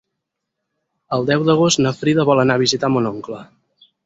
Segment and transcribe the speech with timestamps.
[1.17, 3.45] El deu d'agost na Frida vol anar a visitar mon oncle.